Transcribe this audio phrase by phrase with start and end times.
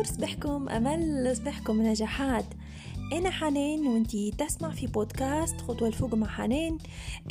[0.00, 2.44] نور صبحكم أمل صبحكم نجاحات.
[3.12, 6.78] أنا حنان وانتي تسمع في بودكاست خطوة الفوق مع حنان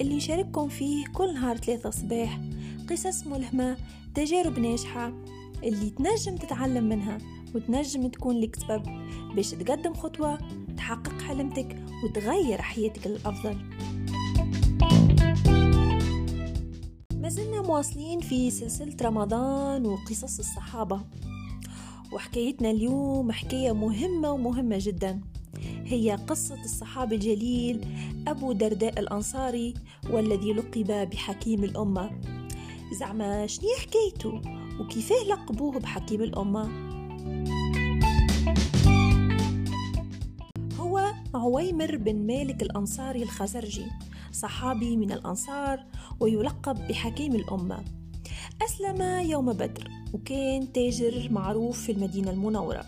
[0.01, 2.39] اللي نشارككم فيه كل نهار ثلاثة صباح
[2.89, 3.77] قصص ملهمة
[4.15, 5.13] تجارب ناجحة
[5.63, 7.17] اللي تنجم تتعلم منها
[7.55, 8.83] وتنجم تكون لك سبب
[9.35, 10.37] باش تقدم خطوة
[10.77, 13.57] تحقق حلمتك وتغير حياتك للأفضل.
[17.13, 21.01] ما زلنا مواصلين في سلسلة رمضان وقصص الصحابة.
[22.11, 25.21] وحكايتنا اليوم حكاية مهمة ومهمة جدا.
[25.85, 27.85] هي قصة الصحابي الجليل
[28.27, 29.73] أبو درداء الأنصاري
[30.09, 32.11] والذي لقب بحكيم الأمة.
[32.99, 34.41] زعما شنو حكايته؟
[34.79, 36.69] وكيفاه لقبوه بحكيم الأمة؟
[40.79, 43.85] هو عويمر بن مالك الأنصاري الخزرجي
[44.31, 45.83] صحابي من الأنصار
[46.19, 47.83] ويلقب بحكيم الأمة.
[48.61, 49.98] أسلم يوم بدر.
[50.13, 52.85] وكان تاجر معروف في المدينة المنورة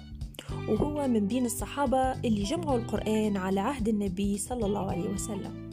[0.69, 5.71] وهو من بين الصحابة اللي جمعوا القرآن على عهد النبي صلى الله عليه وسلم.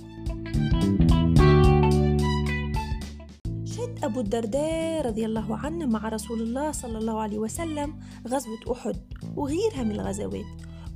[3.64, 7.94] شد أبو الدرداء رضي الله عنه مع رسول الله صلى الله عليه وسلم
[8.28, 8.96] غزوة أحد
[9.36, 10.46] وغيرها من الغزوات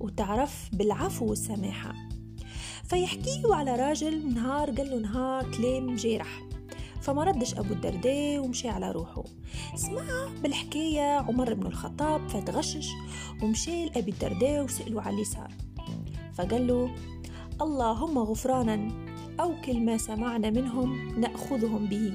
[0.01, 1.95] وتعرف بالعفو والسماحة.
[2.85, 6.52] فيحكيه على راجل نهار قال له نهار كلام جارح.
[7.03, 9.25] فما ردش أبو الدرداء ومشي على روحه.
[9.75, 12.89] سمع بالحكاية عمر بن الخطاب فتغشش
[13.43, 15.51] ومشي لأبي الدرداء وسأله على اللي صار
[16.35, 16.91] فقال له
[17.63, 18.89] اللهم غفرانا
[19.41, 22.13] أو كل ما سمعنا منهم نأخذهم به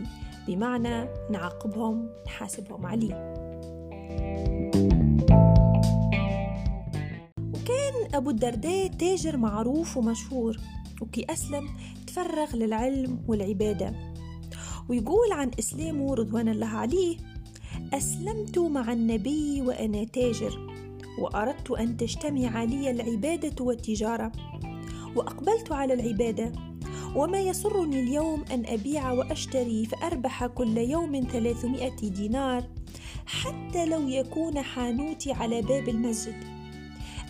[0.48, 3.34] بمعنى نعاقبهم نحاسبهم عليه.
[7.54, 10.58] وكان أبو الدرداء تاجر معروف ومشهور
[11.02, 11.70] وكي أسلم
[12.08, 14.17] تفرغ للعلم والعبادة.
[14.90, 17.18] ويقول عن إسلامه رضوان الله عليه
[17.94, 20.68] أسلمت مع النبي وأنا تاجر
[21.20, 24.32] وأردت أن تجتمع لي العبادة والتجارة
[25.16, 26.52] وأقبلت على العبادة
[27.16, 32.64] وما يسرني اليوم أن أبيع وأشتري فأربح كل يوم ثلاثمائة دينار
[33.26, 36.57] حتى لو يكون حانوتي على باب المسجد.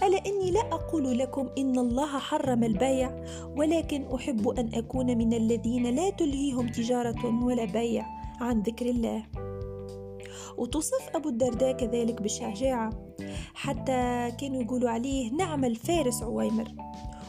[0.03, 3.23] ألا إني لا أقول لكم إن الله حرم البيع
[3.57, 8.05] ولكن أحب أن أكون من الذين لا تلهيهم تجارة ولا بيع
[8.41, 9.23] عن ذكر الله.
[10.57, 12.89] وتصف أبو الدرداء كذلك بالشجاعة.
[13.53, 16.67] حتى كانوا يقولوا عليه نعم الفارس عويمر.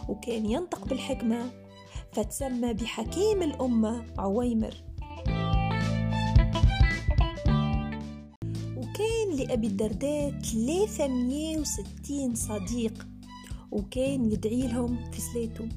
[0.09, 1.51] وكان ينطق بالحكمة
[2.13, 4.88] فتسمى بحكيم الأمة عويمر.
[9.49, 13.07] لأبي الدرداء 360 صديق
[13.71, 15.69] وكان يدعي لهم في سليته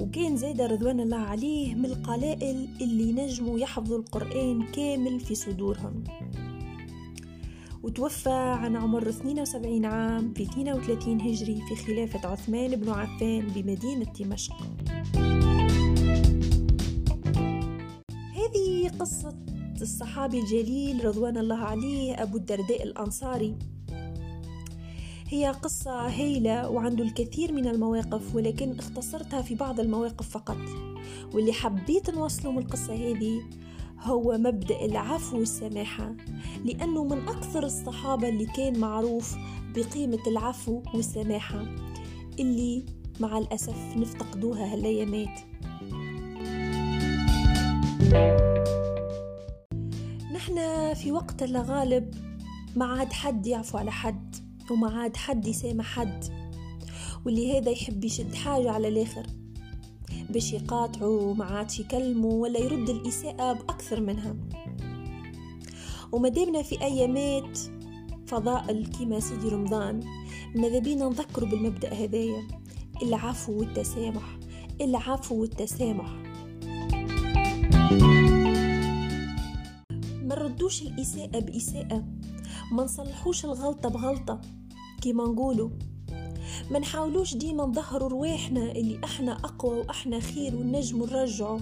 [0.00, 6.04] وكان زيد رضوان الله عليه من القلائل اللي نجموا يحفظوا القرآن كامل في صدورهم.
[7.82, 14.56] وتوفى عن عمر 72 عام في 32 هجري في خلافة عثمان بن عفان بمدينة دمشق.
[18.34, 19.49] هذه قصة
[19.82, 23.54] الصحابي الجليل رضوان الله عليه أبو الدرداء الأنصاري.
[25.28, 30.58] هي قصة هايلة وعنده الكثير من المواقف ولكن اختصرتها في بعض المواقف فقط.
[31.34, 33.40] واللي حبيت نوصله من القصة هذه
[34.00, 36.14] هو مبدأ العفو والسماحة.
[36.64, 39.36] لأنه من أكثر الصحابة اللي كان معروف
[39.74, 41.66] بقيمة العفو والسماحة
[42.38, 42.84] اللي
[43.20, 45.40] مع الأسف نفتقدوها هالأيامات
[50.40, 52.14] نحن في وقت لا غالب
[52.76, 54.36] ما عاد حد يعفو على حد
[54.70, 56.24] وما عاد حد يسامح حد.
[57.26, 59.26] واللي هذا يحب يشد حاجة على الآخر.
[60.30, 64.36] باش يقاطعوا ما عادش يكلموا ولا يرد الإساءة بأكثر منها.
[66.12, 67.58] ومدامنا في أيامات
[68.26, 70.00] فضائل كيما سيدي رمضان
[70.54, 72.48] ماذا بينا نذكروا بالمبدأ هذايا؟
[73.02, 74.38] العفو والتسامح.
[74.80, 76.29] العفو والتسامح.
[80.60, 82.04] نردوش الإساءة بإساءة.
[82.72, 84.40] ما نصلحوش الغلطة بغلطة
[85.02, 85.70] كيما نقولوا.
[86.70, 91.58] ما نحاولوش ديما نظهروا رواحنا اللي إحنا أقوى وإحنا خير ونجموا نرجعوا.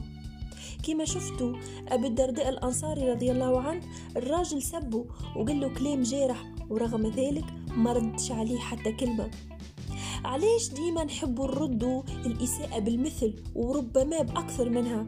[0.83, 1.57] كيما شفتوا
[1.89, 3.81] أبي الدرداء الأنصاري رضي الله عنه
[4.17, 5.07] الراجل سبه
[5.37, 7.45] وقال له كلام جارح ورغم ذلك
[7.77, 9.31] ما ردش عليه حتى كلمة.
[10.25, 15.07] علاش ديما نحبوا نردوا الإساءة بالمثل وربما بأكثر منها؟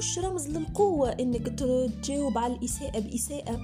[0.00, 3.60] مش رمز للقوة إنك تجاوب على الإساءة بإساءة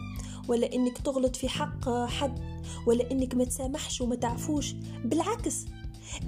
[0.49, 2.39] ولا إنك تغلط في حق حد
[2.87, 4.73] ولا إنك ما تسامحش وما تعفوش
[5.05, 5.65] بالعكس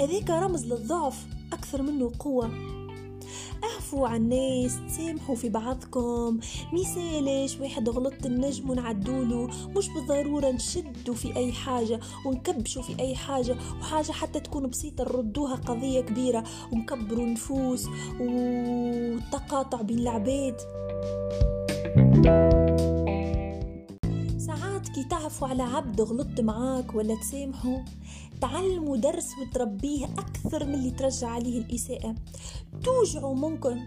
[0.00, 2.50] هذاك رمز للضعف أكثر منه قوة.
[3.88, 6.40] تعفوا عن الناس تسامحوا في بعضكم.
[6.72, 13.56] مثالش واحد غلط النجم ونعدوله مش بالضرورة نشدوا في أي حاجة ونكبشوا في أي حاجة
[13.80, 17.86] وحاجة حتى تكون بسيطة نردوها قضية كبيرة ونكبروا نفوس
[18.20, 20.56] والتقاطع بين العباد.
[24.38, 27.78] ساعات كي تعرفوا على عبد غلط معاك ولا تسامحوا
[28.40, 32.14] تعلموا درس وتربيه أكثر من اللي ترجع عليه الإساءة.
[32.84, 33.78] توجعوا ممكن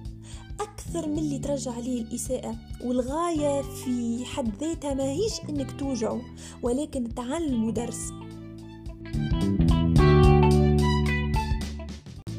[0.60, 2.56] أكثر من اللي ترجع عليه الإساءة.
[2.84, 6.22] والغاية في حد ذاتها ما هيش إنك توجعوا
[6.64, 8.12] ولكن تعلموا درس.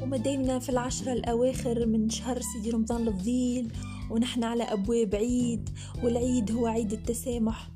[0.03, 3.73] ومدينا في العشرة الأواخر من شهر سيدي رمضان الفضيل
[4.11, 5.71] ونحن على أبواب عيد
[6.03, 7.69] والعيد هو عيد التسامح.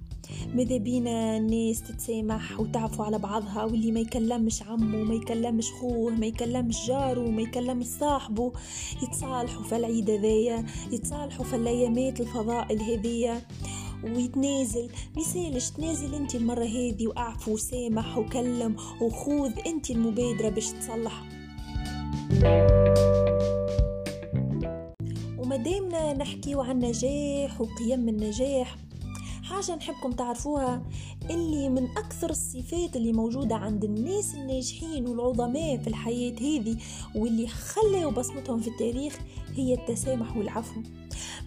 [0.54, 6.26] ماذا بينا الناس تتسامح وتعفو على بعضها واللي ما يكلمش عمه ما يكلمش خوه ما
[6.26, 8.52] يكلمش جاره ما يكلمش صاحبه.
[9.02, 13.42] يتصالحوا في العيد هذايا يتصالحوا في الأيامات الفضائل هذيا.
[14.04, 21.22] ويتنازل ميسالش تنازل أنت المرة هذه وأعفو وسامح وكلم وخوذ أنت المبادرة باش تصلح.
[25.38, 28.76] ومدامنا نحكيو عن نجاح وقيم النجاح
[29.48, 30.82] حاجة نحبكم تعرفوها
[31.30, 36.76] اللي من أكثر الصفات اللي موجودة عند الناس الناجحين والعظماء في الحياة هذه
[37.14, 39.18] واللي خلوا بصمتهم في التاريخ
[39.54, 40.80] هي التسامح والعفو.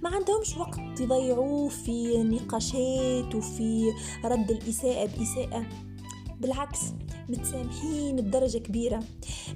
[0.03, 3.93] ما عندهمش وقت يضيعوه في نقاشات وفي
[4.25, 5.65] رد الإساءة بإساءة.
[6.41, 6.79] بالعكس
[7.29, 9.03] متسامحين بدرجة كبيرة.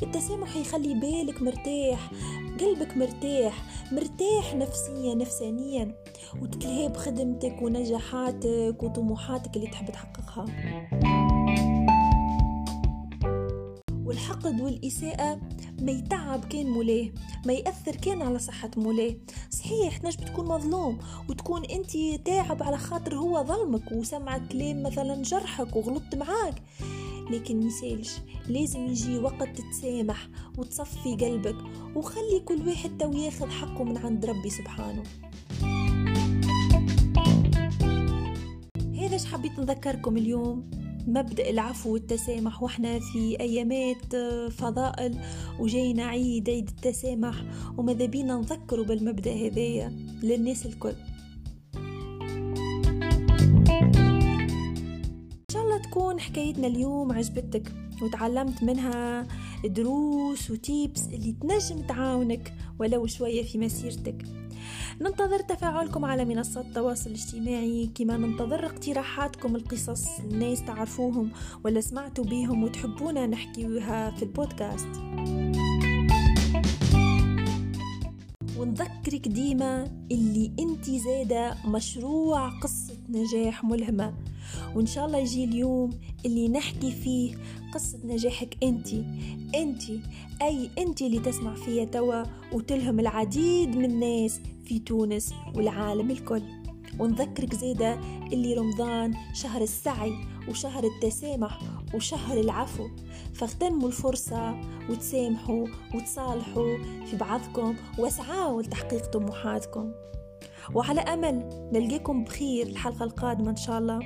[0.04, 2.12] التسامح يخلي بالك مرتاح
[2.60, 5.96] قلبك مرتاح مرتاح نفسيا نفسانيا.
[6.42, 10.46] وتتلهي بخدمتك ونجاحاتك وطموحاتك اللي تحب تحققها.
[14.06, 15.40] والحقد والإساءة
[15.82, 17.10] ما يتعب كان مولاه
[17.46, 19.16] ما يأثر كان على صحة مولاه.
[19.50, 21.00] صحيح تنجم تكون مظلوم
[21.30, 26.62] وتكون أنت تاعب على خاطر هو ظلمك وسمع كلام مثلا جرحك وغلطت معاك.
[27.32, 28.18] لكن ميسالش
[28.48, 30.28] لازم يجي وقت تتسامح
[30.58, 31.56] وتصفي قلبك
[31.96, 35.04] وخلي كل واحد تو ياخذ حقه من عند ربي سبحانه.
[39.02, 40.70] هذا حبيت نذكركم اليوم؟
[41.08, 42.64] مبدأ العفو والتسامح.
[42.64, 44.16] وإحنا في أيامات
[44.52, 45.20] فضائل
[45.60, 47.44] وجينا عيد عيد التسامح
[47.78, 49.90] وماذا بينا نذكروا بالمبدأ هذايا
[50.24, 50.94] للناس الكل.
[56.14, 57.72] تكون حكايتنا اليوم عجبتك
[58.02, 59.28] وتعلمت منها
[59.66, 64.26] دروس وتيبس اللي تنجم تعاونك ولو شوية في مسيرتك.
[65.02, 71.32] ننتظر تفاعلكم على منصات التواصل الاجتماعي كما ننتظر اقتراحاتكم القصص الناس تعرفوهم
[71.66, 74.88] ولا سمعتوا بيهم وتحبونا نحكيوها في البودكاست.
[78.58, 84.33] ونذكرك ديما اللي انت زادة مشروع قصة نجاح ملهمة.
[84.76, 85.90] وإن شاء الله يجي اليوم
[86.26, 87.36] اللي نحكي فيه
[87.74, 88.88] قصة نجاحك أنت.
[89.56, 89.84] أنت
[90.42, 92.24] أي أنت اللي تسمع فيها توا
[92.54, 96.42] وتلهم العديد من الناس في تونس والعالم الكل.
[97.00, 98.00] ونذكرك زيادة
[98.34, 100.14] اللي رمضان شهر السعي
[100.50, 101.60] وشهر التسامح
[101.96, 102.88] وشهر العفو.
[103.34, 109.92] فاغتنموا الفرصة وتسامحوا وتصالحوا في بعضكم واسعوا لتحقيق طموحاتكم.
[110.74, 114.00] وعلى أمل نلقاكم بخير الحلقة القادمة إن شاء الله.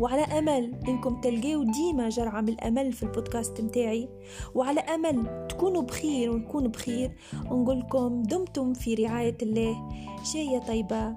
[0.00, 4.08] وعلى أمل إنكم تلقاو ديما جرعة من الأمل في البودكاست متاعي.
[4.54, 7.16] وعلى أمل تكونوا بخير ونكون بخير.
[7.50, 9.88] ونقولكم دمتم في رعاية الله.
[10.32, 11.16] عشية طيبة.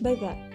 [0.00, 0.49] bye bye.